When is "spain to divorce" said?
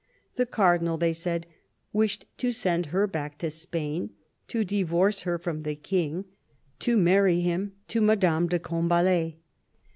3.51-5.21